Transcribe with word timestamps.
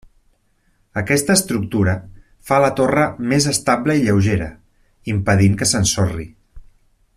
Aquesta 1.01 1.35
estructura 1.39 1.93
fa 2.51 2.57
la 2.63 2.71
torre 2.79 3.03
més 3.33 3.47
estable 3.53 3.99
i 3.99 4.03
lleugera, 4.07 4.49
impedint 5.15 5.61
que 5.61 5.71
s'ensorri. 5.75 6.27